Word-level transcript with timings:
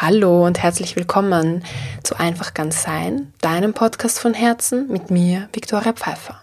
Hallo 0.00 0.46
und 0.46 0.62
herzlich 0.62 0.94
willkommen 0.94 1.64
zu 2.04 2.14
Einfach 2.20 2.54
ganz 2.54 2.84
sein, 2.84 3.32
deinem 3.40 3.74
Podcast 3.74 4.20
von 4.20 4.32
Herzen 4.32 4.86
mit 4.86 5.10
mir, 5.10 5.48
Viktoria 5.52 5.92
Pfeiffer. 5.92 6.40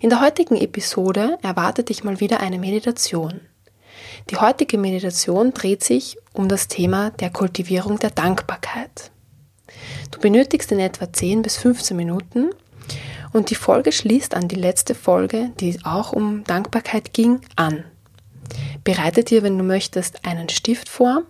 In 0.00 0.10
der 0.10 0.20
heutigen 0.20 0.56
Episode 0.56 1.38
erwartet 1.40 1.88
dich 1.88 2.02
mal 2.02 2.18
wieder 2.18 2.40
eine 2.40 2.58
Meditation. 2.58 3.42
Die 4.30 4.38
heutige 4.38 4.76
Meditation 4.76 5.54
dreht 5.54 5.84
sich 5.84 6.16
um 6.32 6.48
das 6.48 6.66
Thema 6.66 7.10
der 7.10 7.30
Kultivierung 7.30 8.00
der 8.00 8.10
Dankbarkeit. 8.10 9.12
Du 10.10 10.18
benötigst 10.18 10.72
in 10.72 10.80
etwa 10.80 11.12
10 11.12 11.42
bis 11.42 11.58
15 11.58 11.96
Minuten 11.96 12.50
und 13.32 13.50
die 13.50 13.54
Folge 13.54 13.92
schließt 13.92 14.34
an 14.34 14.48
die 14.48 14.56
letzte 14.56 14.96
Folge, 14.96 15.52
die 15.60 15.78
auch 15.84 16.12
um 16.12 16.42
Dankbarkeit 16.42 17.12
ging, 17.12 17.40
an. 17.54 17.84
Bereite 18.82 19.22
dir, 19.22 19.44
wenn 19.44 19.56
du 19.56 19.62
möchtest, 19.62 20.24
einen 20.26 20.48
Stift 20.48 20.88
vor 20.88 21.22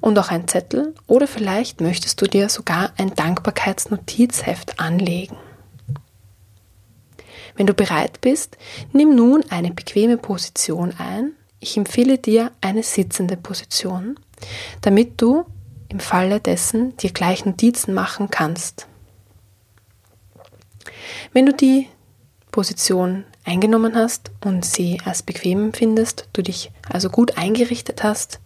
und 0.00 0.18
auch 0.18 0.30
ein 0.30 0.48
Zettel 0.48 0.94
oder 1.06 1.26
vielleicht 1.26 1.80
möchtest 1.80 2.20
du 2.20 2.26
dir 2.26 2.48
sogar 2.48 2.92
ein 2.96 3.14
Dankbarkeitsnotizheft 3.14 4.78
anlegen. 4.80 5.36
Wenn 7.56 7.66
du 7.66 7.74
bereit 7.74 8.20
bist, 8.20 8.58
nimm 8.92 9.14
nun 9.14 9.44
eine 9.50 9.72
bequeme 9.72 10.18
Position 10.18 10.94
ein. 10.98 11.32
Ich 11.58 11.76
empfehle 11.76 12.18
dir 12.18 12.52
eine 12.60 12.82
sitzende 12.82 13.36
Position, 13.36 14.20
damit 14.82 15.20
du 15.22 15.46
im 15.88 16.00
Falle 16.00 16.40
dessen 16.40 16.96
dir 16.98 17.10
gleich 17.10 17.44
Notizen 17.46 17.94
machen 17.94 18.28
kannst. 18.30 18.86
Wenn 21.32 21.46
du 21.46 21.54
die 21.54 21.88
Position 22.50 23.24
eingenommen 23.44 23.94
hast 23.94 24.30
und 24.44 24.64
sie 24.64 25.00
als 25.04 25.22
bequem 25.22 25.64
empfindest, 25.66 26.28
du 26.32 26.42
dich 26.42 26.70
also 26.88 27.08
gut 27.08 27.38
eingerichtet 27.38 28.02
hast, 28.02 28.40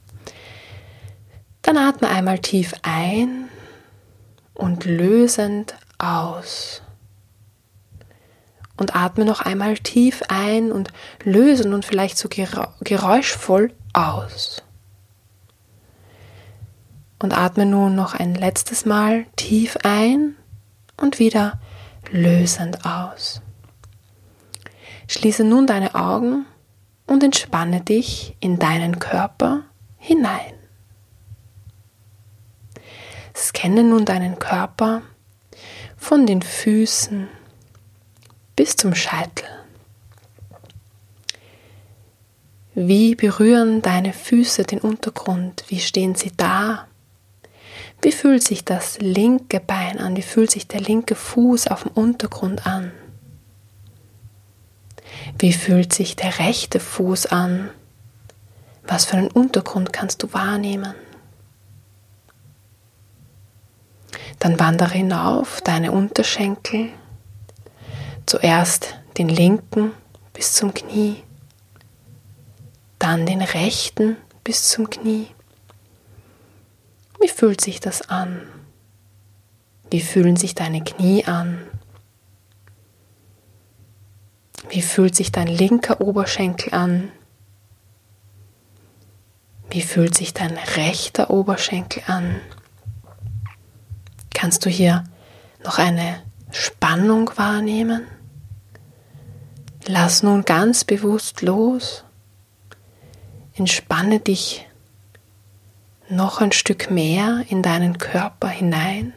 dann 1.62 1.76
atme 1.76 2.08
einmal 2.08 2.38
tief 2.38 2.74
ein 2.82 3.48
und 4.54 4.84
lösend 4.84 5.74
aus. 5.98 6.82
Und 8.76 8.96
atme 8.96 9.24
noch 9.26 9.42
einmal 9.42 9.76
tief 9.76 10.22
ein 10.28 10.72
und 10.72 10.90
lösend 11.22 11.74
und 11.74 11.84
vielleicht 11.84 12.16
so 12.16 12.28
geräuschvoll 12.28 13.74
aus. 13.92 14.62
Und 17.18 17.36
atme 17.36 17.66
nun 17.66 17.94
noch 17.94 18.14
ein 18.14 18.34
letztes 18.34 18.86
Mal 18.86 19.26
tief 19.36 19.76
ein 19.82 20.36
und 20.96 21.18
wieder 21.18 21.60
lösend 22.10 22.86
aus. 22.86 23.42
Schließe 25.08 25.44
nun 25.44 25.66
deine 25.66 25.94
Augen 25.94 26.46
und 27.06 27.22
entspanne 27.22 27.82
dich 27.82 28.36
in 28.40 28.58
deinen 28.58 28.98
Körper 28.98 29.64
hinein. 29.98 30.59
Scanne 33.40 33.84
nun 33.84 34.04
deinen 34.04 34.38
Körper 34.38 35.00
von 35.96 36.26
den 36.26 36.42
Füßen 36.42 37.28
bis 38.54 38.76
zum 38.76 38.94
Scheitel. 38.94 39.46
Wie 42.74 43.14
berühren 43.14 43.80
deine 43.80 44.12
Füße 44.12 44.64
den 44.64 44.78
Untergrund? 44.78 45.64
Wie 45.68 45.80
stehen 45.80 46.14
sie 46.14 46.32
da? 46.36 46.86
Wie 48.02 48.12
fühlt 48.12 48.42
sich 48.42 48.64
das 48.64 48.98
linke 49.00 49.58
Bein 49.58 49.98
an? 49.98 50.16
Wie 50.16 50.22
fühlt 50.22 50.50
sich 50.50 50.68
der 50.68 50.80
linke 50.80 51.14
Fuß 51.14 51.68
auf 51.68 51.84
dem 51.84 51.92
Untergrund 51.92 52.66
an? 52.66 52.92
Wie 55.38 55.52
fühlt 55.52 55.92
sich 55.94 56.14
der 56.14 56.38
rechte 56.38 56.78
Fuß 56.78 57.26
an? 57.26 57.70
Was 58.82 59.06
für 59.06 59.16
einen 59.16 59.30
Untergrund 59.30 59.92
kannst 59.92 60.22
du 60.22 60.32
wahrnehmen? 60.32 60.94
Dann 64.40 64.58
wandere 64.58 64.94
hinauf 64.94 65.60
deine 65.60 65.92
Unterschenkel, 65.92 66.88
zuerst 68.26 68.98
den 69.18 69.28
linken 69.28 69.92
bis 70.32 70.54
zum 70.54 70.72
Knie, 70.72 71.22
dann 72.98 73.26
den 73.26 73.42
rechten 73.42 74.16
bis 74.42 74.70
zum 74.70 74.88
Knie. 74.88 75.28
Wie 77.20 77.28
fühlt 77.28 77.60
sich 77.60 77.80
das 77.80 78.08
an? 78.08 78.40
Wie 79.90 80.00
fühlen 80.00 80.36
sich 80.36 80.54
deine 80.54 80.82
Knie 80.82 81.26
an? 81.26 81.58
Wie 84.70 84.82
fühlt 84.82 85.14
sich 85.14 85.32
dein 85.32 85.48
linker 85.48 86.00
Oberschenkel 86.00 86.72
an? 86.72 87.12
Wie 89.68 89.82
fühlt 89.82 90.16
sich 90.16 90.32
dein 90.32 90.56
rechter 90.76 91.28
Oberschenkel 91.28 92.04
an? 92.06 92.40
Kannst 94.40 94.64
du 94.64 94.70
hier 94.70 95.04
noch 95.64 95.76
eine 95.76 96.22
Spannung 96.50 97.30
wahrnehmen? 97.36 98.06
Lass 99.86 100.22
nun 100.22 100.46
ganz 100.46 100.82
bewusst 100.84 101.42
los. 101.42 102.04
Entspanne 103.52 104.18
dich 104.18 104.66
noch 106.08 106.40
ein 106.40 106.52
Stück 106.52 106.90
mehr 106.90 107.44
in 107.50 107.62
deinen 107.62 107.98
Körper 107.98 108.48
hinein. 108.48 109.12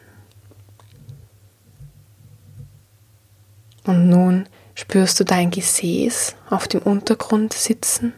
Und 3.85 4.09
nun 4.09 4.49
spürst 4.75 5.21
du 5.21 5.23
dein 5.23 5.51
Gesäß 5.51 6.35
auf 6.49 6.67
dem 6.67 6.81
Untergrund 6.81 7.53
sitzen. 7.53 8.11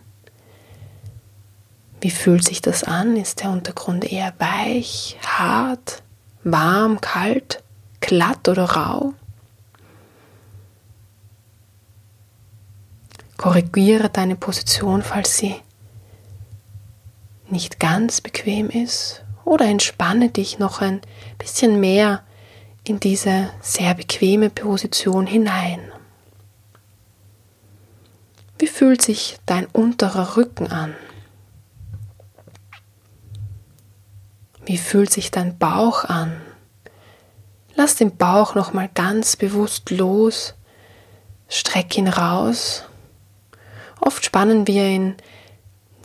Wie 2.01 2.09
fühlt 2.09 2.43
sich 2.43 2.63
das 2.63 2.83
an? 2.83 3.15
Ist 3.15 3.43
der 3.43 3.51
Untergrund 3.51 4.11
eher 4.11 4.33
weich, 4.39 5.19
hart? 5.23 6.01
Warm, 6.45 7.01
kalt, 7.01 7.63
glatt 7.99 8.47
oder 8.47 8.63
rau. 8.65 9.13
Korrigiere 13.35 14.09
deine 14.09 14.35
Position, 14.35 15.01
falls 15.01 15.37
sie 15.37 15.55
nicht 17.49 17.79
ganz 17.79 18.21
bequem 18.21 18.69
ist 18.69 19.23
oder 19.43 19.65
entspanne 19.65 20.29
dich 20.29 20.57
noch 20.57 20.81
ein 20.81 21.01
bisschen 21.37 21.79
mehr 21.79 22.23
in 22.83 22.99
diese 22.99 23.49
sehr 23.61 23.93
bequeme 23.95 24.49
Position 24.49 25.27
hinein. 25.27 25.91
Wie 28.57 28.67
fühlt 28.67 29.01
sich 29.01 29.37
dein 29.45 29.65
unterer 29.67 30.37
Rücken 30.37 30.67
an? 30.67 30.95
Wie 34.65 34.77
fühlt 34.77 35.11
sich 35.11 35.31
dein 35.31 35.57
Bauch 35.57 36.05
an? 36.05 36.41
Lass 37.75 37.95
den 37.95 38.17
Bauch 38.17 38.55
noch 38.55 38.73
mal 38.73 38.89
ganz 38.93 39.35
bewusst 39.35 39.91
los. 39.91 40.55
Streck 41.47 41.97
ihn 41.97 42.07
raus. 42.07 42.83
Oft 44.01 44.25
spannen 44.25 44.65
wir 44.65 44.85
ihn 44.87 45.15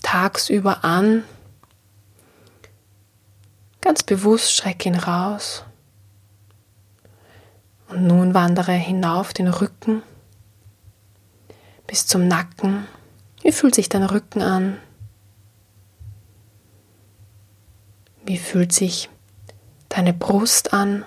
tagsüber 0.02 0.84
an. 0.84 1.24
Ganz 3.80 4.02
bewusst 4.02 4.52
streck 4.52 4.84
ihn 4.84 4.96
raus. 4.96 5.64
Und 7.88 8.06
nun 8.06 8.34
wandere 8.34 8.72
hinauf 8.72 9.32
den 9.32 9.48
Rücken 9.48 10.02
bis 11.86 12.06
zum 12.06 12.28
Nacken. 12.28 12.86
Wie 13.42 13.52
fühlt 13.52 13.74
sich 13.74 13.88
dein 13.88 14.04
Rücken 14.04 14.42
an? 14.42 14.78
Wie 18.30 18.38
fühlt 18.38 18.72
sich 18.72 19.08
deine 19.88 20.12
Brust 20.12 20.72
an? 20.72 21.04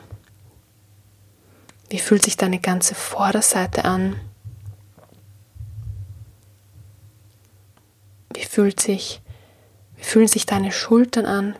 Wie 1.89 1.99
fühlt 1.99 2.21
sich 2.21 2.35
deine 2.35 2.59
ganze 2.59 2.95
Vorderseite 2.95 3.85
an? 3.85 4.19
Wie 8.33 8.43
fühlt 8.43 8.81
sich, 8.81 9.21
wie 9.95 10.03
fühlen 10.03 10.27
sich 10.27 10.45
deine 10.45 10.73
Schultern 10.73 11.25
an? 11.25 11.55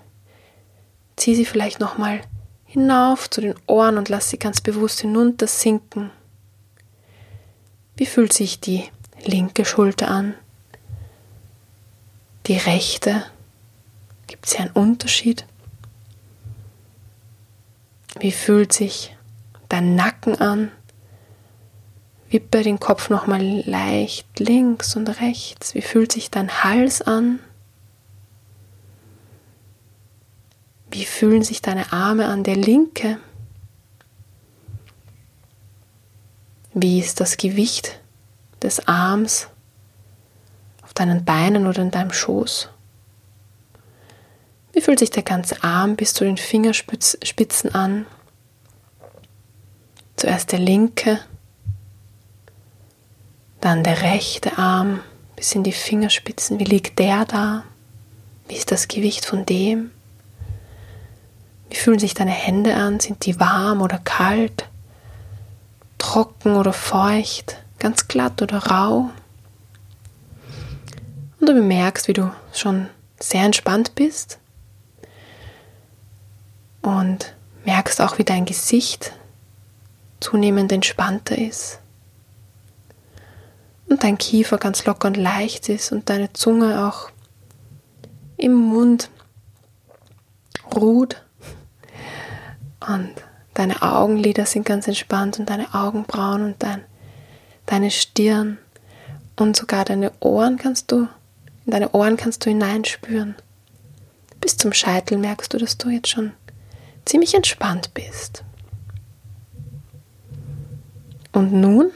Zieh 1.15 1.33
sie 1.33 1.45
vielleicht 1.45 1.79
nochmal 1.79 2.19
hinauf 2.65 3.29
zu 3.29 3.39
den 3.39 3.55
Ohren 3.65 3.97
und 3.97 4.09
lass 4.09 4.31
sie 4.31 4.39
ganz 4.39 4.59
bewusst 4.59 4.99
hinunter 4.99 5.47
sinken. 5.47 6.11
Wie 7.95 8.05
fühlt 8.05 8.33
sich 8.33 8.59
die 8.59 8.83
linke 9.23 9.63
Schulter 9.63 10.09
an? 10.09 10.33
Die 12.47 12.57
rechte? 12.57 13.23
Gibt 14.27 14.45
es 14.45 14.57
hier 14.57 14.65
einen 14.65 14.71
Unterschied? 14.71 15.45
Wie 18.19 18.31
fühlt 18.31 18.73
sich 18.73 19.15
dein 19.69 19.95
Nacken 19.95 20.39
an? 20.39 20.71
Wippe 22.29 22.63
den 22.63 22.79
Kopf 22.79 23.09
nochmal 23.09 23.41
leicht 23.65 24.39
links 24.39 24.95
und 24.95 25.07
rechts. 25.21 25.75
Wie 25.75 25.81
fühlt 25.81 26.11
sich 26.11 26.31
dein 26.31 26.63
Hals 26.63 27.01
an? 27.01 27.39
Wie 30.89 31.05
fühlen 31.05 31.43
sich 31.43 31.61
deine 31.61 31.91
Arme 31.91 32.27
an 32.27 32.43
der 32.43 32.55
linke? 32.55 33.19
Wie 36.73 36.99
ist 36.99 37.19
das 37.19 37.37
Gewicht 37.37 37.99
des 38.61 38.87
Arms 38.87 39.47
auf 40.81 40.93
deinen 40.93 41.25
Beinen 41.25 41.67
oder 41.67 41.81
in 41.81 41.91
deinem 41.91 42.11
Schoß? 42.11 42.69
Wie 44.73 44.81
fühlt 44.81 44.97
sich 44.99 45.11
der 45.11 45.23
ganze 45.23 45.63
Arm 45.63 45.95
bis 45.95 46.15
zu 46.15 46.23
den 46.23 46.37
Fingerspitzen 46.37 47.75
an? 47.75 48.07
Zuerst 50.15 50.51
der 50.51 50.59
linke, 50.59 51.19
dann 53.61 53.83
der 53.83 54.01
rechte 54.01 54.57
Arm 54.57 55.01
bis 55.35 55.53
in 55.53 55.63
die 55.63 55.71
Fingerspitzen. 55.71 56.59
Wie 56.59 56.63
liegt 56.63 56.97
der 56.97 57.25
da? 57.25 57.63
Wie 58.47 58.55
ist 58.55 58.71
das 58.71 58.87
Gewicht 58.87 59.25
von 59.25 59.45
dem? 59.45 59.91
Wie 61.69 61.75
fühlen 61.75 61.99
sich 61.99 62.15
deine 62.15 62.31
Hände 62.31 62.75
an? 62.75 62.99
Sind 62.99 63.25
die 63.25 63.39
warm 63.39 63.81
oder 63.81 63.99
kalt? 63.99 64.67
Trocken 65.99 66.55
oder 66.55 66.73
feucht? 66.73 67.57
Ganz 67.77 68.07
glatt 68.07 68.41
oder 68.41 68.57
rau? 68.57 69.11
Und 71.39 71.47
du 71.47 71.53
bemerkst, 71.53 72.07
wie 72.07 72.13
du 72.13 72.31
schon 72.53 72.89
sehr 73.19 73.43
entspannt 73.43 73.93
bist 73.95 74.39
und 76.83 77.33
merkst 77.65 77.99
auch, 78.01 78.19
wie 78.19 78.23
dein 78.23 78.45
Gesicht 78.45 79.13
zunehmend 80.19 80.71
entspannter 80.71 81.37
ist 81.37 81.79
und 83.89 84.03
dein 84.03 84.17
Kiefer 84.17 84.57
ganz 84.57 84.85
locker 84.85 85.07
und 85.07 85.17
leicht 85.17 85.69
ist 85.69 85.91
und 85.91 86.09
deine 86.09 86.31
Zunge 86.33 86.87
auch 86.87 87.09
im 88.37 88.53
Mund 88.53 89.09
ruht 90.75 91.21
und 92.87 93.13
deine 93.53 93.81
Augenlider 93.81 94.45
sind 94.45 94.65
ganz 94.65 94.87
entspannt 94.87 95.39
und 95.39 95.49
deine 95.49 95.73
Augenbrauen 95.73 96.43
und 96.43 96.63
dein, 96.63 96.83
deine 97.65 97.91
Stirn 97.91 98.57
und 99.35 99.55
sogar 99.55 99.85
deine 99.85 100.11
Ohren 100.19 100.57
kannst 100.57 100.91
du, 100.91 101.07
in 101.65 101.71
deine 101.71 101.91
Ohren 101.91 102.17
kannst 102.17 102.45
du 102.45 102.49
hineinspüren. 102.49 103.35
Bis 104.41 104.57
zum 104.57 104.73
Scheitel 104.73 105.17
merkst 105.17 105.53
du, 105.53 105.57
dass 105.57 105.77
du 105.77 105.89
jetzt 105.89 106.09
schon 106.09 106.33
ziemlich 107.05 107.33
entspannt 107.33 107.93
bist. 107.93 108.43
Und 111.31 111.51
nun 111.51 111.91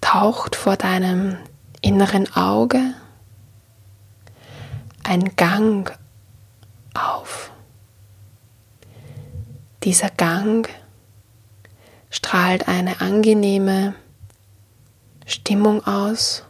taucht 0.00 0.56
vor 0.56 0.76
deinem 0.76 1.36
inneren 1.80 2.32
Auge 2.34 2.94
ein 5.04 5.36
Gang 5.36 5.96
auf. 6.94 7.50
Dieser 9.84 10.10
Gang 10.10 10.68
strahlt 12.10 12.68
eine 12.68 13.00
angenehme 13.00 13.94
Stimmung 15.26 15.84
aus. 15.86 16.44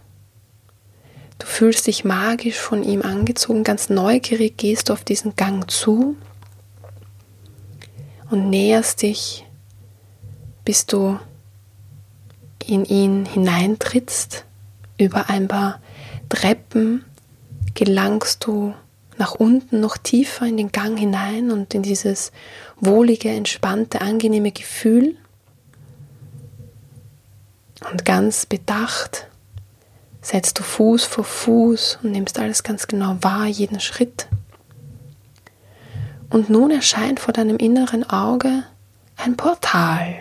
Du 1.39 1.47
fühlst 1.47 1.87
dich 1.87 2.05
magisch 2.05 2.59
von 2.59 2.83
ihm 2.83 3.03
angezogen, 3.03 3.63
ganz 3.63 3.89
neugierig 3.89 4.57
gehst 4.57 4.89
du 4.89 4.95
auf 4.95 5.05
diesen 5.05 5.37
Gang 5.37 5.71
zu 5.71 6.17
und 8.31 8.49
näherst 8.49 9.03
dich, 9.03 9.45
bis 10.65 10.87
du 10.87 11.19
in 12.67 12.85
ihn 12.85 13.27
hineintrittst. 13.27 14.45
Über 14.99 15.29
ein 15.31 15.49
paar 15.49 15.81
Treppen 16.29 17.05
gelangst 17.75 18.47
du 18.47 18.75
nach 19.19 19.35
unten 19.35 19.81
noch 19.81 19.97
tiefer 19.97 20.47
in 20.47 20.57
den 20.57 20.73
Gang 20.73 20.99
hinein 20.99 21.51
und 21.51 21.75
in 21.75 21.83
dieses 21.83 22.33
wohlige, 22.79 23.31
entspannte, 23.31 24.01
angenehme 24.01 24.53
Gefühl. 24.53 25.17
Und 27.91 28.05
ganz 28.05 28.47
bedacht 28.47 29.27
setzt 30.23 30.59
du 30.59 30.63
Fuß 30.63 31.05
vor 31.05 31.25
Fuß 31.25 31.99
und 32.03 32.13
nimmst 32.13 32.39
alles 32.39 32.63
ganz 32.63 32.87
genau 32.87 33.17
wahr, 33.21 33.47
jeden 33.47 33.81
Schritt. 33.81 34.27
Und 36.31 36.49
nun 36.49 36.71
erscheint 36.71 37.19
vor 37.19 37.33
deinem 37.35 37.57
inneren 37.57 38.09
Auge 38.09 38.65
ein 39.17 39.37
Portal. 39.37 40.15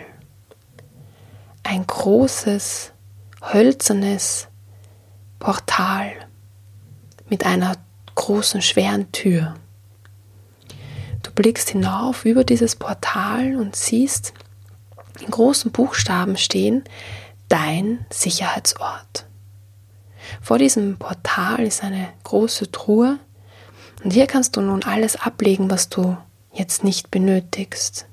Ein 1.62 1.86
großes, 1.86 2.92
hölzernes 3.52 4.48
Portal 5.38 6.12
mit 7.28 7.46
einer 7.46 7.76
großen, 8.16 8.60
schweren 8.60 9.10
Tür. 9.12 9.54
Du 11.22 11.30
blickst 11.30 11.70
hinauf 11.70 12.24
über 12.24 12.42
dieses 12.42 12.74
Portal 12.74 13.54
und 13.56 13.76
siehst 13.76 14.34
in 15.20 15.30
großen 15.30 15.70
Buchstaben 15.70 16.36
stehen, 16.36 16.82
dein 17.48 18.04
Sicherheitsort. 18.10 19.26
Vor 20.40 20.58
diesem 20.58 20.98
Portal 20.98 21.60
ist 21.60 21.84
eine 21.84 22.08
große 22.24 22.72
Truhe 22.72 23.18
und 24.02 24.12
hier 24.12 24.26
kannst 24.26 24.56
du 24.56 24.60
nun 24.60 24.82
alles 24.82 25.16
ablegen, 25.16 25.70
was 25.70 25.88
du 25.88 26.16
jetzt 26.52 26.84
nicht 26.84 27.10
benötigst. 27.10 28.06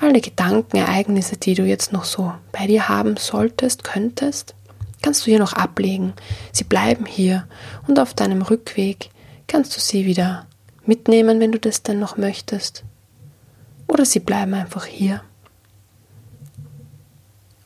Alle 0.00 0.20
Gedanken, 0.20 0.76
Ereignisse, 0.76 1.36
die 1.36 1.54
du 1.54 1.64
jetzt 1.64 1.92
noch 1.92 2.04
so 2.04 2.32
bei 2.52 2.66
dir 2.66 2.88
haben 2.88 3.16
solltest, 3.16 3.84
könntest, 3.84 4.54
kannst 5.02 5.22
du 5.22 5.30
hier 5.30 5.40
noch 5.40 5.52
ablegen. 5.52 6.14
Sie 6.52 6.64
bleiben 6.64 7.04
hier 7.04 7.46
und 7.86 7.98
auf 7.98 8.14
deinem 8.14 8.42
Rückweg 8.42 9.10
kannst 9.46 9.76
du 9.76 9.80
sie 9.80 10.06
wieder 10.06 10.46
mitnehmen, 10.84 11.40
wenn 11.40 11.52
du 11.52 11.58
das 11.58 11.82
denn 11.82 11.98
noch 11.98 12.16
möchtest. 12.16 12.84
Oder 13.88 14.04
sie 14.04 14.20
bleiben 14.20 14.54
einfach 14.54 14.84
hier. 14.84 15.22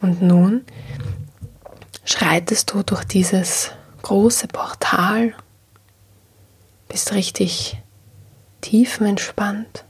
Und 0.00 0.22
nun 0.22 0.64
schreitest 2.04 2.72
du 2.72 2.82
durch 2.82 3.04
dieses 3.04 3.70
große 4.02 4.48
Portal 4.48 5.34
bist 6.92 7.14
richtig 7.14 7.80
tiefenentspannt 8.60 9.84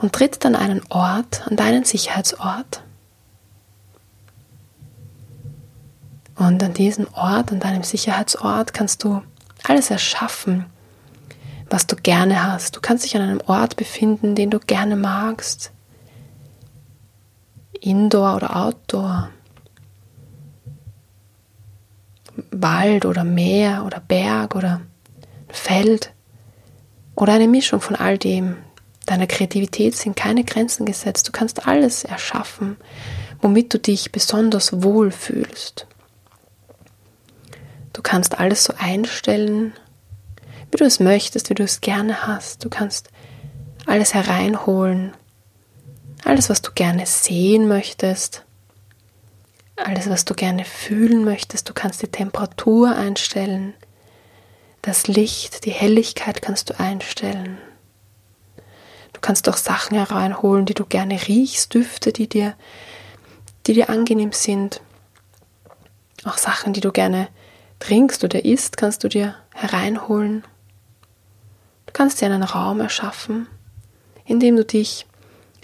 und 0.00 0.14
trittst 0.14 0.46
an 0.46 0.56
einen 0.56 0.80
Ort, 0.88 1.46
an 1.46 1.56
deinen 1.56 1.84
Sicherheitsort. 1.84 2.82
Und 6.34 6.62
an 6.62 6.72
diesem 6.72 7.06
Ort, 7.12 7.52
an 7.52 7.60
deinem 7.60 7.82
Sicherheitsort 7.82 8.72
kannst 8.72 9.04
du 9.04 9.22
alles 9.64 9.90
erschaffen, 9.90 10.64
was 11.68 11.86
du 11.86 11.94
gerne 11.94 12.42
hast. 12.42 12.76
Du 12.76 12.80
kannst 12.80 13.04
dich 13.04 13.14
an 13.14 13.22
einem 13.22 13.42
Ort 13.46 13.76
befinden, 13.76 14.34
den 14.34 14.48
du 14.48 14.60
gerne 14.60 14.96
magst. 14.96 15.72
Indoor 17.80 18.36
oder 18.36 18.56
Outdoor. 18.56 19.28
Wald 22.50 23.04
oder 23.04 23.24
Meer 23.24 23.84
oder 23.84 24.00
Berg 24.00 24.54
oder 24.54 24.80
Feld 25.48 26.12
oder 27.14 27.34
eine 27.34 27.48
Mischung 27.48 27.80
von 27.80 27.96
all 27.96 28.18
dem. 28.18 28.56
Deiner 29.06 29.26
Kreativität 29.26 29.96
sind 29.96 30.16
keine 30.16 30.44
Grenzen 30.44 30.84
gesetzt. 30.84 31.26
Du 31.26 31.32
kannst 31.32 31.66
alles 31.66 32.04
erschaffen, 32.04 32.76
womit 33.40 33.72
du 33.72 33.78
dich 33.78 34.12
besonders 34.12 34.82
wohl 34.82 35.10
fühlst. 35.10 35.86
Du 37.92 38.02
kannst 38.02 38.38
alles 38.38 38.64
so 38.64 38.74
einstellen, 38.78 39.72
wie 40.70 40.76
du 40.76 40.84
es 40.84 41.00
möchtest, 41.00 41.50
wie 41.50 41.54
du 41.54 41.64
es 41.64 41.80
gerne 41.80 42.26
hast. 42.26 42.64
Du 42.64 42.68
kannst 42.68 43.08
alles 43.86 44.14
hereinholen, 44.14 45.14
alles, 46.24 46.50
was 46.50 46.62
du 46.62 46.70
gerne 46.72 47.06
sehen 47.06 47.66
möchtest, 47.66 48.44
alles, 49.76 50.10
was 50.10 50.24
du 50.24 50.34
gerne 50.34 50.64
fühlen 50.64 51.24
möchtest. 51.24 51.68
Du 51.68 51.72
kannst 51.72 52.02
die 52.02 52.08
Temperatur 52.08 52.94
einstellen, 52.94 53.74
das 54.82 55.06
Licht, 55.06 55.64
die 55.64 55.70
Helligkeit 55.70 56.42
kannst 56.42 56.70
du 56.70 56.78
einstellen. 56.78 57.58
Du 59.12 59.20
kannst 59.20 59.48
auch 59.48 59.56
Sachen 59.56 59.96
hereinholen, 59.96 60.66
die 60.66 60.74
du 60.74 60.84
gerne 60.84 61.20
riechst, 61.26 61.74
Düfte, 61.74 62.12
die 62.12 62.28
dir, 62.28 62.54
die 63.66 63.74
dir 63.74 63.90
angenehm 63.90 64.32
sind. 64.32 64.80
Auch 66.24 66.38
Sachen, 66.38 66.72
die 66.72 66.80
du 66.80 66.92
gerne 66.92 67.28
trinkst 67.80 68.22
oder 68.24 68.44
isst, 68.44 68.76
kannst 68.76 69.02
du 69.04 69.08
dir 69.08 69.34
hereinholen. 69.54 70.44
Du 71.86 71.92
kannst 71.92 72.20
dir 72.20 72.26
einen 72.26 72.42
Raum 72.42 72.80
erschaffen, 72.80 73.48
in 74.24 74.40
dem 74.40 74.56
du 74.56 74.64
dich 74.64 75.06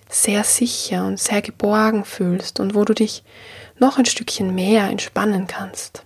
sehr 0.09 0.44
sicher 0.44 1.06
und 1.06 1.18
sehr 1.18 1.42
geborgen 1.42 2.04
fühlst 2.04 2.61
und 2.61 2.75
wo 2.75 2.85
du 2.85 2.94
dich 2.94 3.25
noch 3.78 3.99
ein 3.99 4.06
Stückchen 4.06 4.54
mehr 4.54 4.85
entspannen 4.88 5.47
kannst. 5.47 6.03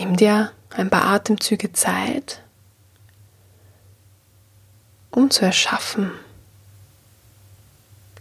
Nimm 0.00 0.16
dir 0.16 0.50
ein 0.70 0.88
paar 0.88 1.04
Atemzüge 1.04 1.74
Zeit, 1.74 2.40
um 5.10 5.30
zu 5.30 5.44
erschaffen, 5.44 6.10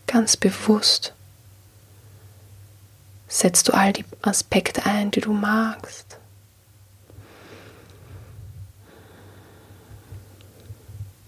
ganz 0.06 0.36
bewusst. 0.36 1.14
Setzt 3.30 3.70
du 3.70 3.74
all 3.74 3.94
die 3.94 4.04
Aspekte 4.22 4.86
ein, 4.86 5.10
die 5.12 5.22
du 5.22 5.32
magst. 5.32 6.18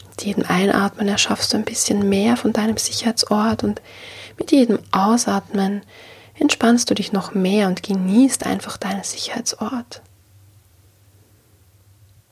Mit 0.09 0.23
jedem 0.23 0.43
Einatmen 0.45 1.07
erschaffst 1.07 1.53
du 1.53 1.57
ein 1.57 1.63
bisschen 1.63 2.09
mehr 2.09 2.35
von 2.35 2.51
deinem 2.51 2.75
Sicherheitsort 2.75 3.63
und 3.63 3.81
mit 4.37 4.51
jedem 4.51 4.79
Ausatmen 4.91 5.83
entspannst 6.37 6.89
du 6.89 6.93
dich 6.93 7.13
noch 7.13 7.33
mehr 7.33 7.69
und 7.69 7.83
genießt 7.83 8.45
einfach 8.45 8.75
deinen 8.75 9.05
Sicherheitsort. 9.05 10.01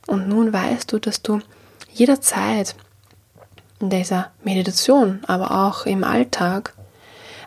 Und 0.09 0.27
nun 0.27 0.51
weißt 0.51 0.91
du, 0.91 0.97
dass 0.97 1.21
du 1.21 1.39
jederzeit 1.93 2.75
in 3.79 3.91
dieser 3.91 4.31
Meditation, 4.43 5.19
aber 5.27 5.51
auch 5.67 5.85
im 5.85 6.03
Alltag 6.03 6.73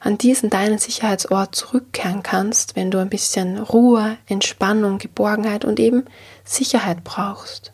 an 0.01 0.17
diesen 0.17 0.49
deinen 0.49 0.79
Sicherheitsort 0.79 1.57
zurückkehren 1.57 2.23
kannst, 2.23 2.77
wenn 2.77 2.93
du 2.93 2.99
ein 2.99 3.09
bisschen 3.09 3.59
Ruhe, 3.59 4.17
Entspannung, 4.29 4.99
Geborgenheit 4.99 5.65
und 5.65 5.81
eben 5.81 6.05
Sicherheit 6.45 7.03
brauchst. 7.03 7.73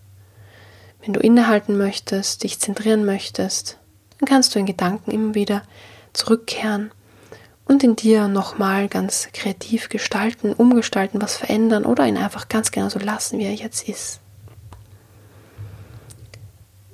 Wenn 1.02 1.12
du 1.12 1.20
innehalten 1.20 1.76
möchtest, 1.76 2.42
dich 2.42 2.58
zentrieren 2.58 3.04
möchtest, 3.04 3.76
dann 4.18 4.26
kannst 4.26 4.54
du 4.54 4.58
in 4.58 4.64
Gedanken 4.64 5.10
immer 5.10 5.34
wieder 5.34 5.62
zurückkehren 6.14 6.92
und 7.66 7.84
in 7.84 7.94
dir 7.94 8.26
nochmal 8.26 8.88
ganz 8.88 9.28
kreativ 9.34 9.90
gestalten, 9.90 10.54
umgestalten, 10.54 11.20
was 11.20 11.36
verändern 11.36 11.84
oder 11.84 12.06
ihn 12.06 12.16
einfach 12.16 12.48
ganz 12.48 12.70
genau 12.70 12.88
so 12.88 12.98
lassen, 12.98 13.38
wie 13.38 13.44
er 13.44 13.54
jetzt 13.54 13.86
ist. 13.86 14.20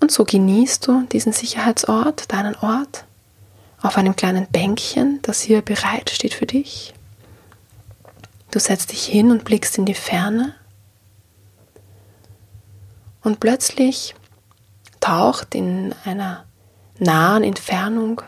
Und 0.04 0.10
so 0.10 0.26
genießt 0.26 0.86
du 0.86 1.06
diesen 1.10 1.32
Sicherheitsort, 1.32 2.30
deinen 2.30 2.54
Ort, 2.56 3.06
auf 3.80 3.96
einem 3.96 4.14
kleinen 4.14 4.46
Bänkchen, 4.48 5.20
das 5.22 5.40
hier 5.40 5.62
bereit 5.62 6.10
steht 6.10 6.34
für 6.34 6.44
dich. 6.44 6.92
Du 8.50 8.58
setzt 8.58 8.92
dich 8.92 9.06
hin 9.06 9.30
und 9.30 9.44
blickst 9.44 9.78
in 9.78 9.86
die 9.86 9.94
Ferne. 9.94 10.54
Und 13.22 13.40
plötzlich 13.40 14.14
taucht 15.00 15.54
in 15.54 15.94
einer 16.04 16.44
nahen 16.98 17.42
Entfernung 17.42 18.20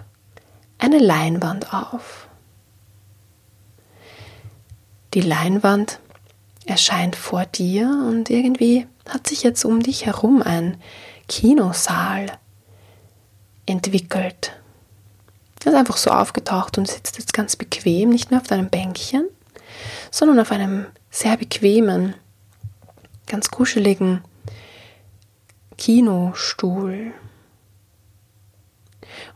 eine 0.78 0.98
Leinwand 0.98 1.74
auf. 1.74 2.26
Die 5.12 5.20
Leinwand 5.20 6.00
erscheint 6.64 7.16
vor 7.16 7.44
dir 7.44 7.86
und 8.08 8.30
irgendwie 8.30 8.86
hat 9.06 9.26
sich 9.26 9.42
jetzt 9.42 9.66
um 9.66 9.82
dich 9.82 10.06
herum 10.06 10.40
ein 10.40 10.78
Kinosaal 11.28 12.26
entwickelt. 13.66 14.52
Er 15.64 15.72
ist 15.72 15.78
einfach 15.78 15.96
so 15.96 16.10
aufgetaucht 16.10 16.78
und 16.78 16.86
sitzt 16.86 17.18
jetzt 17.18 17.32
ganz 17.32 17.56
bequem, 17.56 18.10
nicht 18.10 18.30
mehr 18.30 18.40
auf 18.40 18.46
deinem 18.46 18.68
Bänkchen, 18.68 19.26
sondern 20.12 20.38
auf 20.38 20.52
einem 20.52 20.86
sehr 21.10 21.36
bequemen, 21.36 22.14
ganz 23.26 23.50
kuscheligen 23.50 24.22
Kinostuhl. 25.76 27.12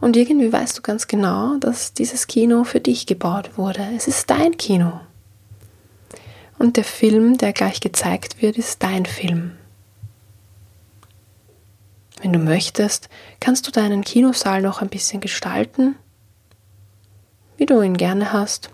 Und 0.01 0.17
irgendwie 0.17 0.53
weißt 0.53 0.79
du 0.79 0.83
ganz 0.83 1.09
genau, 1.09 1.57
dass 1.57 1.95
dieses 1.95 2.27
Kino 2.27 2.65
für 2.65 2.81
dich 2.81 3.07
gebaut 3.07 3.59
wurde. 3.59 3.87
Es 3.97 4.07
ist 4.07 4.31
dein 4.31 4.57
Kino. 4.57 5.01
Und 6.59 6.77
der 6.77 6.85
Film, 6.85 7.39
der 7.39 7.53
gleich 7.53 7.81
gezeigt 7.81 8.41
wird, 8.41 8.57
ist 8.57 8.83
dein 8.83 9.07
Film. 9.07 9.57
Wenn 12.21 12.33
du 12.33 12.39
möchtest, 12.39 13.09
kannst 13.41 13.67
du 13.67 13.71
deinen 13.71 14.05
Kinosaal 14.05 14.61
noch 14.61 14.83
ein 14.83 14.89
bisschen 14.89 15.21
gestalten, 15.21 15.97
wie 17.57 17.67
du 17.67 17.81
ihn 17.81 17.97
gerne 17.97 18.33
hast. 18.33 18.71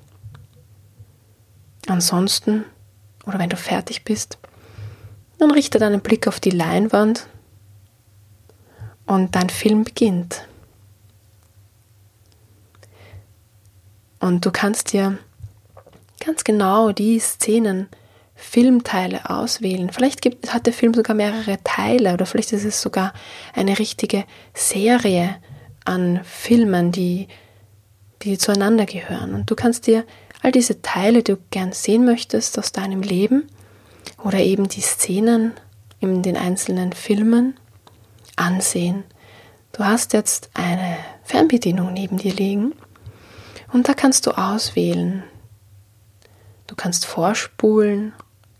Ansonsten, 1.86 2.64
oder 3.24 3.38
wenn 3.38 3.50
du 3.50 3.56
fertig 3.56 4.04
bist, 4.04 4.38
dann 5.38 5.52
richte 5.52 5.78
deinen 5.78 6.00
Blick 6.00 6.26
auf 6.26 6.40
die 6.40 6.50
Leinwand 6.50 7.28
und 9.06 9.36
dein 9.36 9.50
Film 9.50 9.84
beginnt. 9.84 10.48
Und 14.18 14.44
du 14.44 14.50
kannst 14.50 14.92
dir 14.92 15.18
ganz 16.24 16.42
genau 16.42 16.90
die 16.90 17.20
Szenen 17.20 17.88
Filmteile 18.36 19.30
auswählen. 19.30 19.90
Vielleicht 19.90 20.20
gibt, 20.20 20.52
hat 20.52 20.66
der 20.66 20.72
Film 20.74 20.92
sogar 20.94 21.16
mehrere 21.16 21.58
Teile 21.64 22.12
oder 22.12 22.26
vielleicht 22.26 22.52
ist 22.52 22.64
es 22.64 22.80
sogar 22.80 23.14
eine 23.54 23.78
richtige 23.78 24.24
Serie 24.54 25.36
an 25.84 26.20
Filmen, 26.22 26.92
die, 26.92 27.28
die 28.22 28.36
zueinander 28.36 28.84
gehören. 28.84 29.34
Und 29.34 29.50
du 29.50 29.56
kannst 29.56 29.86
dir 29.86 30.04
all 30.42 30.52
diese 30.52 30.82
Teile, 30.82 31.22
die 31.22 31.32
du 31.32 31.38
gern 31.50 31.72
sehen 31.72 32.04
möchtest 32.04 32.58
aus 32.58 32.72
deinem 32.72 33.00
Leben 33.00 33.48
oder 34.22 34.38
eben 34.38 34.68
die 34.68 34.82
Szenen 34.82 35.52
in 36.00 36.22
den 36.22 36.36
einzelnen 36.36 36.92
Filmen 36.92 37.58
ansehen. 38.36 39.04
Du 39.72 39.84
hast 39.84 40.12
jetzt 40.12 40.50
eine 40.54 40.98
Fernbedienung 41.24 41.92
neben 41.92 42.18
dir 42.18 42.34
liegen 42.34 42.74
und 43.72 43.88
da 43.88 43.94
kannst 43.94 44.26
du 44.26 44.32
auswählen. 44.32 45.24
Du 46.66 46.74
kannst 46.74 47.06
vorspulen 47.06 48.12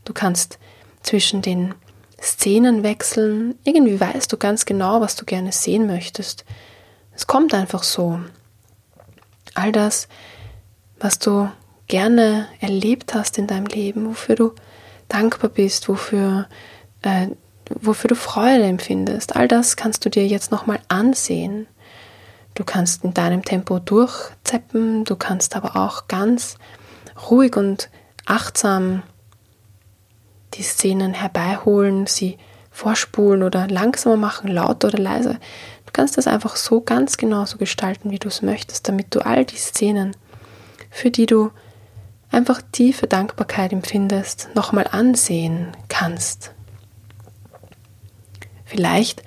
Du 0.07 0.15
kannst 0.15 0.59
zwischen 1.03 1.43
den 1.43 1.75
Szenen 2.23 2.83
wechseln. 2.83 3.57
Irgendwie 3.65 4.01
weißt 4.01 4.33
du 4.33 4.39
ganz 4.39 4.65
genau, 4.65 5.03
was 5.03 5.17
du 5.17 5.27
gerne 5.27 5.53
sehen 5.53 5.87
möchtest. 5.87 6.47
Es 7.15 7.27
kommt 7.27 7.53
einfach 7.53 7.83
so. 7.83 8.21
All 9.55 9.73
das, 9.73 10.09
was 10.99 11.19
du 11.19 11.51
gerne 11.89 12.49
erlebt 12.61 13.15
hast 13.15 13.37
in 13.37 13.47
deinem 13.47 13.67
Leben, 13.67 14.07
wofür 14.07 14.37
du 14.37 14.53
dankbar 15.09 15.51
bist, 15.51 15.89
wofür, 15.89 16.47
äh, 17.03 17.29
wofür 17.81 18.09
du 18.09 18.15
Freude 18.15 18.65
empfindest, 18.65 19.37
all 19.37 19.49
das 19.49 19.77
kannst 19.77 20.05
du 20.05 20.11
dir 20.11 20.27
jetzt 20.27 20.51
nochmal 20.51 20.81
ansehen. 20.89 21.67
Du 22.55 22.65
kannst 22.65 23.05
in 23.05 23.13
deinem 23.13 23.45
Tempo 23.45 23.79
durchzeppen, 23.79 25.05
du 25.05 25.17
kannst 25.17 25.57
aber 25.57 25.77
auch 25.77 26.09
ganz 26.09 26.57
ruhig 27.31 27.57
und 27.57 27.91
achtsam 28.25 29.03
die 30.57 30.63
Szenen 30.63 31.15
herbeiholen, 31.15 32.07
sie 32.07 32.39
vorspulen 32.71 33.43
oder 33.43 33.69
langsamer 33.69 34.17
machen, 34.17 34.49
lauter 34.49 34.89
oder 34.89 34.99
leiser. 34.99 35.35
Du 35.87 35.93
kannst 35.93 36.19
das 36.19 36.27
einfach 36.27 36.57
so 36.57 36.81
ganz 36.81 37.17
genauso 37.17 37.57
gestalten, 37.59 38.11
wie 38.11 38.19
du 38.19 38.29
es 38.29 38.43
möchtest, 38.43 38.89
damit 38.89 39.15
du 39.15 39.21
all 39.21 39.45
die 39.45 39.57
Szenen, 39.57 40.15
für 40.91 41.11
die 41.11 41.27
du 41.27 41.51
einfach 42.31 42.61
tiefe 42.73 43.07
Dankbarkeit 43.07 43.73
empfindest, 43.73 44.51
nochmal 44.55 44.87
ansehen 44.91 45.69
kannst. 45.89 46.53
Vielleicht 48.65 49.23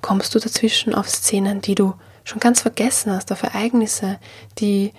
kommst 0.00 0.34
du 0.34 0.38
dazwischen 0.38 0.94
auf 0.94 1.08
Szenen, 1.08 1.60
die 1.60 1.74
du 1.74 1.94
schon 2.24 2.40
ganz 2.40 2.60
vergessen 2.60 3.12
hast, 3.12 3.30
auf 3.30 3.42
Ereignisse, 3.42 4.18
die 4.58 4.92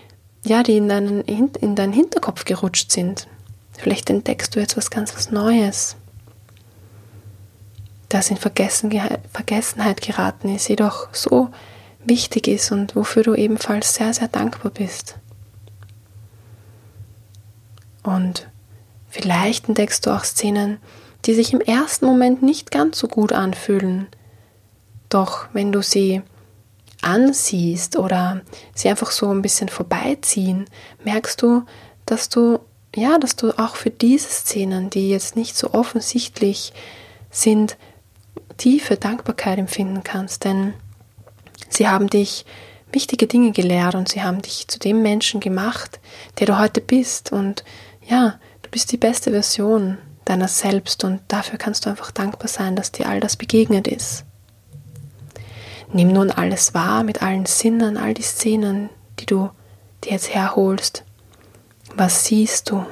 ja, 0.45 0.61
die 0.61 0.77
in 0.77 0.89
deinen, 0.89 1.21
in 1.21 1.75
deinen 1.75 1.93
Hinterkopf 1.93 2.43
gerutscht 2.45 2.91
sind, 2.91 3.27
Vielleicht 3.83 4.09
entdeckst 4.09 4.55
du 4.55 4.61
jetzt 4.61 4.77
was 4.77 4.89
ganz 4.89 5.13
was 5.13 5.29
Neues, 5.29 5.97
das 8.07 8.31
in 8.31 8.37
Vergessenheit 8.37 10.01
geraten 10.01 10.55
ist, 10.55 10.69
jedoch 10.69 11.13
so 11.13 11.49
wichtig 12.05 12.47
ist 12.47 12.71
und 12.71 12.95
wofür 12.95 13.23
du 13.23 13.35
ebenfalls 13.35 13.95
sehr, 13.95 14.13
sehr 14.13 14.29
dankbar 14.29 14.71
bist. 14.71 15.17
Und 18.03 18.49
vielleicht 19.09 19.67
entdeckst 19.67 20.05
du 20.05 20.11
auch 20.11 20.23
Szenen, 20.23 20.77
die 21.25 21.33
sich 21.33 21.51
im 21.51 21.59
ersten 21.59 22.05
Moment 22.05 22.41
nicht 22.41 22.71
ganz 22.71 22.97
so 22.97 23.09
gut 23.09 23.33
anfühlen. 23.33 24.07
Doch 25.09 25.47
wenn 25.51 25.73
du 25.73 25.81
sie 25.81 26.21
ansiehst 27.01 27.97
oder 27.97 28.43
sie 28.73 28.87
einfach 28.87 29.11
so 29.11 29.29
ein 29.29 29.41
bisschen 29.41 29.67
vorbeiziehen, 29.67 30.67
merkst 31.03 31.41
du, 31.41 31.65
dass 32.05 32.29
du 32.29 32.59
ja, 32.95 33.17
dass 33.17 33.35
du 33.35 33.57
auch 33.57 33.75
für 33.75 33.89
diese 33.89 34.29
Szenen, 34.29 34.89
die 34.89 35.09
jetzt 35.09 35.35
nicht 35.35 35.57
so 35.57 35.73
offensichtlich 35.73 36.73
sind, 37.31 37.77
tiefe 38.57 38.97
Dankbarkeit 38.97 39.57
empfinden 39.57 40.03
kannst, 40.03 40.43
denn 40.43 40.73
sie 41.69 41.87
haben 41.87 42.09
dich 42.09 42.45
wichtige 42.91 43.25
Dinge 43.25 43.51
gelehrt 43.51 43.95
und 43.95 44.09
sie 44.09 44.21
haben 44.21 44.41
dich 44.41 44.67
zu 44.67 44.77
dem 44.77 45.01
Menschen 45.01 45.39
gemacht, 45.39 45.99
der 46.39 46.47
du 46.47 46.59
heute 46.59 46.79
bist. 46.79 47.31
Und 47.31 47.63
ja, 48.07 48.39
du 48.61 48.69
bist 48.69 48.91
die 48.91 48.97
beste 48.97 49.31
Version 49.31 49.97
deiner 50.25 50.47
selbst 50.47 51.03
und 51.03 51.21
dafür 51.27 51.57
kannst 51.57 51.85
du 51.85 51.89
einfach 51.89 52.11
dankbar 52.11 52.47
sein, 52.47 52.75
dass 52.75 52.91
dir 52.91 53.09
all 53.09 53.19
das 53.19 53.35
begegnet 53.35 53.87
ist. 53.87 54.25
Nimm 55.91 56.09
nun 56.09 56.31
alles 56.31 56.73
wahr 56.73 57.03
mit 57.03 57.21
allen 57.21 57.45
Sinnen, 57.47 57.97
all 57.97 58.13
die 58.13 58.21
Szenen, 58.21 58.89
die 59.19 59.25
du 59.25 59.49
dir 60.03 60.11
jetzt 60.11 60.33
herholst 60.33 61.03
was 61.95 62.25
siehst 62.25 62.69
du? 62.69 62.85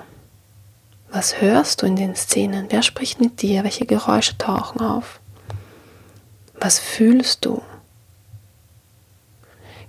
Was 1.10 1.42
hörst 1.42 1.82
du 1.82 1.86
in 1.86 1.96
den 1.96 2.16
Szenen? 2.16 2.68
Wer 2.70 2.84
spricht 2.84 3.20
mit 3.20 3.42
dir? 3.42 3.64
Welche 3.64 3.86
Geräusche 3.86 4.38
tauchen 4.38 4.82
auf? 4.82 5.20
Was 6.60 6.80
fühlst 6.80 7.44
du? 7.44 7.62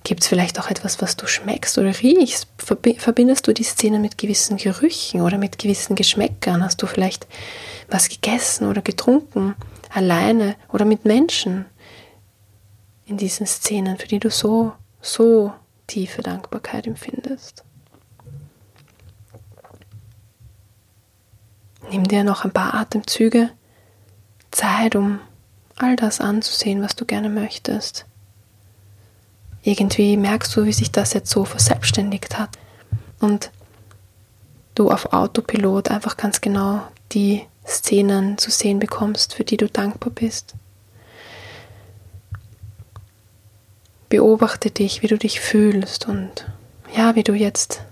Gibt 0.04 0.22
es 0.22 0.26
vielleicht 0.26 0.58
auch 0.58 0.68
etwas, 0.68 1.00
was 1.00 1.16
du 1.16 1.28
schmeckst 1.28 1.78
oder 1.78 1.96
riechst? 2.00 2.48
Verbindest 2.56 3.46
du 3.46 3.52
die 3.52 3.62
Szenen 3.62 4.02
mit 4.02 4.18
gewissen 4.18 4.56
Gerüchen 4.56 5.20
oder 5.20 5.38
mit 5.38 5.58
gewissen 5.58 5.94
Geschmäckern? 5.94 6.64
Hast 6.64 6.82
du 6.82 6.86
vielleicht 6.86 7.28
was 7.88 8.08
gegessen 8.08 8.66
oder 8.66 8.82
getrunken, 8.82 9.54
alleine 9.90 10.56
oder 10.72 10.84
mit 10.84 11.04
Menschen 11.04 11.66
in 13.06 13.16
diesen 13.16 13.46
Szenen, 13.46 13.96
für 13.96 14.08
die 14.08 14.18
du 14.18 14.30
so, 14.30 14.72
so 15.00 15.52
tiefe 15.86 16.22
Dankbarkeit 16.22 16.88
empfindest? 16.88 17.62
Nimm 21.92 22.08
dir 22.08 22.24
noch 22.24 22.44
ein 22.44 22.52
paar 22.52 22.72
Atemzüge 22.72 23.50
Zeit, 24.50 24.96
um 24.96 25.20
all 25.76 25.94
das 25.94 26.22
anzusehen, 26.22 26.82
was 26.82 26.96
du 26.96 27.04
gerne 27.04 27.28
möchtest. 27.28 28.06
Irgendwie 29.62 30.16
merkst 30.16 30.56
du, 30.56 30.64
wie 30.64 30.72
sich 30.72 30.90
das 30.90 31.12
jetzt 31.12 31.30
so 31.30 31.44
verselbstständigt 31.44 32.38
hat 32.38 32.48
und 33.20 33.50
du 34.74 34.90
auf 34.90 35.12
Autopilot 35.12 35.90
einfach 35.90 36.16
ganz 36.16 36.40
genau 36.40 36.80
die 37.12 37.42
Szenen 37.66 38.38
zu 38.38 38.50
sehen 38.50 38.78
bekommst, 38.78 39.34
für 39.34 39.44
die 39.44 39.58
du 39.58 39.68
dankbar 39.68 40.12
bist. 40.14 40.54
Beobachte 44.08 44.70
dich, 44.70 45.02
wie 45.02 45.08
du 45.08 45.18
dich 45.18 45.40
fühlst 45.40 46.08
und 46.08 46.46
ja, 46.96 47.14
wie 47.16 47.22
du 47.22 47.34
jetzt, 47.34 47.82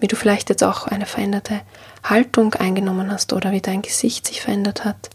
wie 0.00 0.08
du 0.08 0.16
vielleicht 0.16 0.48
jetzt 0.48 0.64
auch 0.64 0.86
eine 0.86 1.06
veränderte 1.06 1.60
Haltung 2.02 2.54
eingenommen 2.54 3.10
hast 3.12 3.32
oder 3.32 3.52
wie 3.52 3.60
dein 3.60 3.82
Gesicht 3.82 4.26
sich 4.26 4.40
verändert 4.40 4.84
hat. 4.84 5.10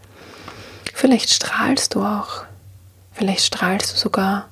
Vielleicht 0.93 1.31
strahlst 1.33 1.95
du 1.95 2.03
auch. 2.03 2.45
Vielleicht 3.11 3.43
strahlst 3.45 3.93
du 3.93 3.97
sogar 3.97 4.49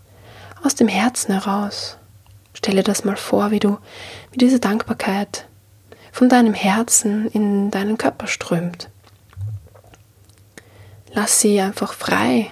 aus 0.63 0.75
dem 0.75 0.87
Herzen 0.87 1.33
heraus. 1.33 1.97
Stelle 2.53 2.83
das 2.83 3.03
mal 3.03 3.17
vor, 3.17 3.51
wie 3.51 3.59
du, 3.59 3.77
wie 4.31 4.37
diese 4.37 4.59
Dankbarkeit 4.59 5.47
von 6.11 6.29
deinem 6.29 6.53
Herzen 6.53 7.27
in 7.27 7.71
deinen 7.71 7.97
Körper 7.97 8.27
strömt. 8.27 8.89
Lass 11.11 11.41
sie 11.41 11.59
einfach 11.61 11.93
frei 11.93 12.51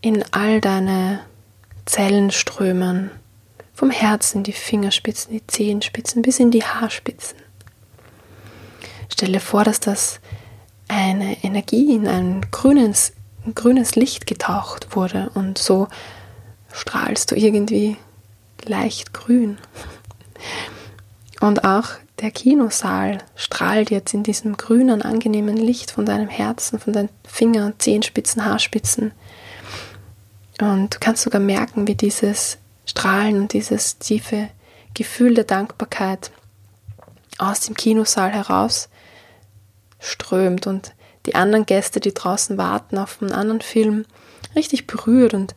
in 0.00 0.24
all 0.32 0.60
deine 0.60 1.20
Zellen 1.86 2.30
strömen, 2.30 3.10
vom 3.74 3.90
Herzen 3.90 4.44
die 4.44 4.52
Fingerspitzen, 4.52 5.32
die 5.32 5.46
Zehenspitzen 5.46 6.22
bis 6.22 6.38
in 6.38 6.50
die 6.50 6.64
Haarspitzen. 6.64 7.38
Stelle 9.12 9.40
vor, 9.40 9.64
dass 9.64 9.80
das 9.80 10.20
eine 10.88 11.42
Energie 11.42 11.94
in 11.94 12.06
ein 12.06 12.46
grünes, 12.50 13.12
ein 13.44 13.54
grünes 13.54 13.96
Licht 13.96 14.26
getaucht 14.26 14.96
wurde 14.96 15.30
und 15.34 15.58
so 15.58 15.88
strahlst 16.72 17.30
du 17.30 17.36
irgendwie 17.36 17.96
leicht 18.64 19.12
grün. 19.12 19.58
Und 21.40 21.64
auch 21.64 21.90
der 22.20 22.30
Kinosaal 22.30 23.18
strahlt 23.34 23.90
jetzt 23.90 24.14
in 24.14 24.22
diesem 24.22 24.56
grünen, 24.56 25.02
angenehmen 25.02 25.56
Licht 25.56 25.90
von 25.90 26.06
deinem 26.06 26.28
Herzen, 26.28 26.78
von 26.78 26.92
deinen 26.92 27.08
Fingern, 27.26 27.74
Zehenspitzen, 27.78 28.44
Haarspitzen. 28.44 29.12
Und 30.60 30.94
du 30.94 30.98
kannst 31.00 31.22
sogar 31.22 31.40
merken, 31.40 31.86
wie 31.88 31.96
dieses 31.96 32.58
Strahlen 32.86 33.36
und 33.36 33.52
dieses 33.52 33.98
tiefe 33.98 34.48
Gefühl 34.94 35.34
der 35.34 35.44
Dankbarkeit 35.44 36.30
aus 37.38 37.60
dem 37.60 37.74
Kinosaal 37.74 38.30
heraus 38.32 38.88
strömt 39.98 40.66
und 40.66 40.94
die 41.26 41.34
anderen 41.34 41.66
Gäste, 41.66 42.00
die 42.00 42.14
draußen 42.14 42.58
warten 42.58 42.98
auf 42.98 43.20
einen 43.20 43.32
anderen 43.32 43.60
Film, 43.60 44.04
richtig 44.54 44.86
berührt 44.86 45.34
und 45.34 45.54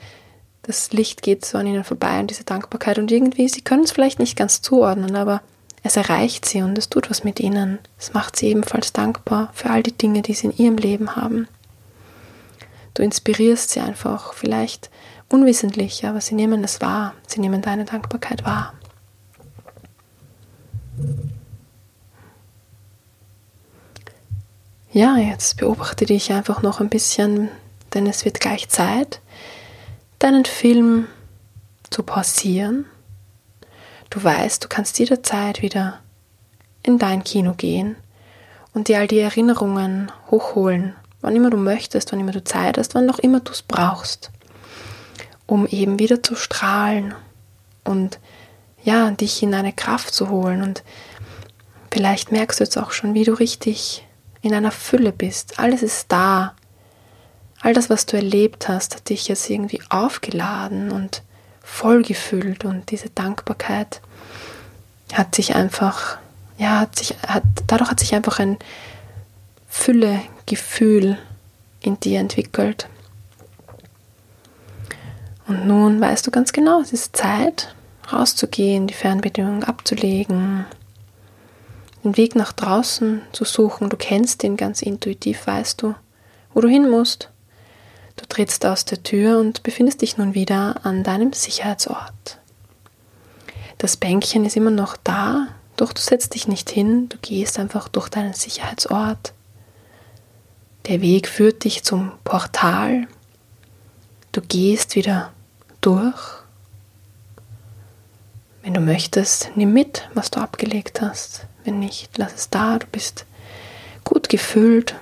das 0.64 0.92
Licht 0.92 1.22
geht 1.22 1.46
so 1.46 1.58
an 1.58 1.68
ihnen 1.68 1.84
vorbei 1.84 2.20
und 2.20 2.30
diese 2.30 2.44
Dankbarkeit 2.44 2.98
und 2.98 3.12
irgendwie, 3.12 3.48
sie 3.48 3.62
können 3.62 3.84
es 3.84 3.92
vielleicht 3.92 4.20
nicht 4.20 4.36
ganz 4.36 4.62
zuordnen, 4.62 5.16
aber 5.16 5.42
es 5.84 5.96
erreicht 5.96 6.46
sie 6.46 6.62
und 6.62 6.78
es 6.78 6.90
tut 6.90 7.10
was 7.10 7.24
mit 7.24 7.40
ihnen. 7.40 7.80
Es 7.98 8.14
macht 8.14 8.36
sie 8.36 8.48
ebenfalls 8.48 8.92
dankbar 8.92 9.50
für 9.54 9.70
all 9.70 9.84
die 9.84 9.98
Dinge, 9.98 10.22
die 10.22 10.34
sie 10.34 10.48
in 10.48 10.58
ihrem 10.58 10.78
Leben 10.78 11.16
haben. 11.16 11.48
Du 12.98 13.04
inspirierst 13.04 13.70
sie 13.70 13.80
einfach, 13.80 14.34
vielleicht 14.34 14.90
unwissentlich, 15.30 16.06
aber 16.08 16.20
sie 16.20 16.34
nehmen 16.34 16.64
es 16.64 16.82
wahr. 16.82 17.14
Sie 17.28 17.40
nehmen 17.40 17.62
deine 17.62 17.86
Dankbarkeit 17.86 18.44
wahr. 18.44 18.74
Ja, 24.92 25.18
jetzt 25.18 25.58
beobachte 25.58 26.06
dich 26.06 26.32
einfach 26.32 26.64
noch 26.64 26.80
ein 26.80 26.90
bisschen, 26.90 27.50
denn 27.94 28.08
es 28.08 28.26
wird 28.26 28.40
gleich 28.40 28.68
Zeit, 28.70 29.22
deinen 30.18 30.46
Film 30.46 31.06
zu 31.92 32.02
pausieren 32.02 32.86
Du 34.10 34.24
weißt, 34.24 34.64
du 34.64 34.68
kannst 34.68 35.00
jederzeit 35.00 35.62
wieder 35.62 36.00
in 36.84 36.98
dein 36.98 37.24
Kino 37.24 37.54
gehen 37.54 37.98
und 38.74 38.88
dir 38.88 39.00
all 39.00 39.08
die 39.08 39.20
Erinnerungen 39.20 40.12
hochholen, 40.32 40.96
wann 41.28 41.36
immer 41.36 41.50
du 41.50 41.58
möchtest, 41.58 42.14
wann 42.14 42.22
immer 42.22 42.32
du 42.32 42.42
Zeit 42.42 42.78
hast, 42.78 42.96
wann 42.96 43.10
auch 43.10 43.20
immer 43.20 43.42
du 43.42 43.52
es 43.52 43.62
brauchst, 43.62 44.32
um 45.46 45.68
eben 45.68 46.00
wieder 46.00 46.24
zu 46.24 46.36
strahlen 46.36 47.14
und 47.84 48.20
ja, 48.86 49.12
dich 49.12 49.44
in 49.44 49.54
eine 49.54 49.74
Kraft 49.74 50.14
zu 50.14 50.30
holen. 50.30 50.64
Und 50.64 50.84
vielleicht 51.92 52.32
merkst 52.32 52.62
du 52.62 52.64
jetzt 52.64 52.78
auch 52.78 52.92
schon, 52.92 53.14
wie 53.14 53.26
du 53.26 53.34
richtig 53.34 54.08
in 54.42 54.54
einer 54.54 54.72
Fülle 54.72 55.12
bist. 55.12 55.60
Alles 55.60 55.84
ist 55.84 56.06
da. 56.14 56.56
All 57.60 57.74
das, 57.74 57.90
was 57.90 58.06
du 58.06 58.16
erlebt 58.16 58.70
hast, 58.70 58.96
hat 58.96 59.10
dich 59.10 59.28
jetzt 59.28 59.50
irgendwie 59.50 59.82
aufgeladen 59.90 60.92
und 60.92 61.24
vollgefüllt 61.62 62.64
und 62.64 62.90
diese 62.90 63.10
Dankbarkeit 63.10 64.00
hat 65.12 65.36
sich 65.36 65.56
einfach, 65.56 66.20
ja, 66.58 66.80
hat 66.80 66.98
sich, 66.98 67.16
hat, 67.28 67.44
dadurch 67.68 67.92
hat 67.92 68.00
sich 68.00 68.16
einfach 68.16 68.40
ein 68.40 68.58
Füllegefühl 69.78 71.18
in 71.82 72.00
dir 72.00 72.20
entwickelt. 72.20 72.90
Und 75.48 75.66
nun 75.66 76.02
weißt 76.02 76.28
du 76.28 76.32
ganz 76.32 76.52
genau, 76.52 76.82
es 76.82 76.92
ist 76.92 77.16
Zeit, 77.16 77.74
rauszugehen, 78.12 78.88
die 78.88 78.94
Fernbedienung 78.94 79.64
abzulegen, 79.64 80.66
den 82.04 82.18
Weg 82.18 82.36
nach 82.36 82.52
draußen 82.52 83.22
zu 83.32 83.46
suchen. 83.46 83.90
Du 83.90 83.96
kennst 83.96 84.44
den 84.44 84.58
ganz 84.58 84.82
intuitiv, 84.82 85.48
weißt 85.48 85.82
du, 85.82 85.96
wo 86.54 86.60
du 86.60 86.68
hin 86.68 86.90
musst. 86.90 87.30
Du 88.18 88.26
trittst 88.26 88.66
aus 88.66 88.84
der 88.84 89.04
Tür 89.04 89.40
und 89.40 89.64
befindest 89.64 90.02
dich 90.02 90.18
nun 90.18 90.34
wieder 90.34 90.86
an 90.86 91.04
deinem 91.04 91.32
Sicherheitsort. 91.32 92.40
Das 93.78 93.96
Bänkchen 93.96 94.44
ist 94.44 94.58
immer 94.58 94.72
noch 94.72 94.98
da, 94.98 95.48
doch 95.78 95.94
du 95.94 96.02
setzt 96.02 96.34
dich 96.34 96.48
nicht 96.48 96.70
hin, 96.70 97.08
du 97.08 97.18
gehst 97.22 97.58
einfach 97.58 97.88
durch 97.88 98.10
deinen 98.10 98.34
Sicherheitsort. 98.34 99.34
Der 100.88 101.02
Weg 101.02 101.28
führt 101.28 101.66
dich 101.66 101.84
zum 101.84 102.14
Portal. 102.24 103.08
Du 104.32 104.40
gehst 104.40 104.96
wieder 104.96 105.34
durch. 105.82 106.16
Wenn 108.62 108.74
du 108.74 108.80
möchtest, 108.80 109.52
nimm 109.56 109.74
mit, 109.74 110.08
was 110.14 110.32
du 110.32 110.40
abgelegt 110.40 111.02
hast. 111.02 111.46
Wenn 111.66 111.80
nicht, 111.80 112.18
lass 112.18 112.36
es 112.36 112.50
da. 112.50 112.80
Du 112.80 112.88
bist 112.88 113.26
gut 114.06 114.30
gefüllt 114.30 114.96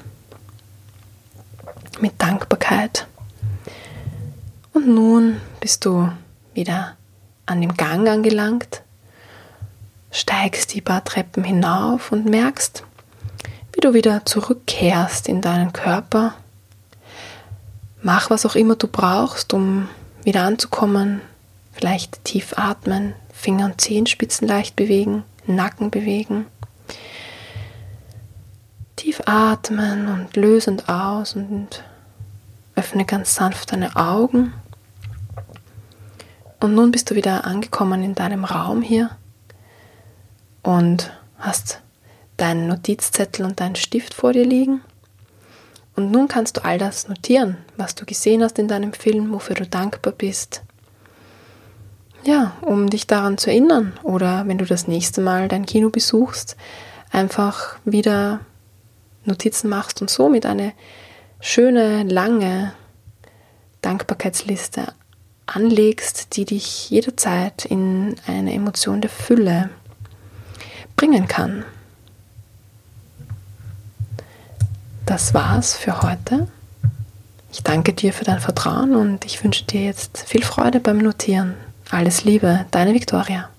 mit 1.99 2.19
Dankbarkeit. 2.19 3.05
Und 4.73 4.87
nun 4.87 5.39
bist 5.59 5.85
du 5.85 6.11
wieder 6.55 6.97
an 7.45 7.61
dem 7.61 7.77
Gang 7.77 8.07
angelangt, 8.09 8.81
steigst 10.09 10.73
die 10.73 10.81
paar 10.81 11.03
Treppen 11.03 11.43
hinauf 11.43 12.11
und 12.11 12.25
merkst, 12.25 12.84
du 13.85 13.93
wieder 13.93 14.25
zurückkehrst 14.25 15.29
in 15.29 15.41
deinen 15.41 15.71
Körper. 15.71 16.33
Mach 18.01 18.29
was 18.29 18.45
auch 18.45 18.55
immer 18.55 18.75
du 18.75 18.87
brauchst, 18.87 19.53
um 19.53 19.87
wieder 20.23 20.43
anzukommen. 20.43 21.21
Vielleicht 21.71 22.23
tief 22.23 22.53
atmen, 22.57 23.13
Finger 23.31 23.65
und 23.65 23.79
Zehenspitzen 23.79 24.47
leicht 24.47 24.75
bewegen, 24.75 25.23
Nacken 25.45 25.91
bewegen. 25.91 26.47
Tief 28.95 29.21
atmen 29.25 30.07
und 30.07 30.35
lösend 30.35 30.89
aus 30.89 31.35
und 31.35 31.83
öffne 32.75 33.05
ganz 33.05 33.35
sanft 33.35 33.71
deine 33.71 33.95
Augen. 33.95 34.53
Und 36.59 36.73
nun 36.73 36.91
bist 36.91 37.11
du 37.11 37.15
wieder 37.15 37.45
angekommen 37.45 38.03
in 38.03 38.15
deinem 38.15 38.45
Raum 38.45 38.81
hier 38.81 39.11
und 40.63 41.11
hast 41.37 41.81
deinen 42.37 42.67
Notizzettel 42.67 43.45
und 43.45 43.59
deinen 43.59 43.75
Stift 43.75 44.13
vor 44.13 44.33
dir 44.33 44.45
liegen. 44.45 44.81
Und 45.95 46.11
nun 46.11 46.27
kannst 46.27 46.57
du 46.57 46.65
all 46.65 46.77
das 46.77 47.07
notieren, 47.07 47.57
was 47.77 47.95
du 47.95 48.05
gesehen 48.05 48.43
hast 48.43 48.59
in 48.59 48.67
deinem 48.67 48.93
Film, 48.93 49.31
wofür 49.31 49.55
du 49.55 49.65
dankbar 49.65 50.13
bist. 50.13 50.61
Ja, 52.25 52.53
um 52.61 52.89
dich 52.89 53.07
daran 53.07 53.37
zu 53.37 53.49
erinnern 53.49 53.93
oder 54.03 54.47
wenn 54.47 54.57
du 54.57 54.65
das 54.65 54.87
nächste 54.87 55.21
Mal 55.21 55.47
dein 55.47 55.65
Kino 55.65 55.89
besuchst, 55.89 56.57
einfach 57.11 57.77
wieder 57.85 58.41
Notizen 59.25 59.69
machst 59.69 60.01
und 60.01 60.09
somit 60.09 60.45
eine 60.45 60.73
schöne, 61.39 62.03
lange 62.03 62.73
Dankbarkeitsliste 63.81 64.93
anlegst, 65.45 66.35
die 66.35 66.45
dich 66.45 66.89
jederzeit 66.89 67.65
in 67.65 68.15
eine 68.25 68.53
Emotion 68.53 69.01
der 69.01 69.11
Fülle 69.11 69.69
bringen 70.95 71.27
kann. 71.27 71.63
Das 75.05 75.35
war's 75.35 75.77
für 75.77 76.01
heute. 76.01 76.47
Ich 77.51 77.61
danke 77.61 77.93
dir 77.93 78.11
für 78.11 78.25
dein 78.25 78.39
Vertrauen 78.39 78.95
und 78.95 79.23
ich 79.23 79.43
wünsche 79.43 79.63
dir 79.63 79.83
jetzt 79.83 80.23
viel 80.27 80.43
Freude 80.43 80.79
beim 80.79 80.97
Notieren. 80.97 81.53
Alles 81.91 82.23
Liebe, 82.23 82.65
deine 82.71 82.93
Viktoria. 82.93 83.49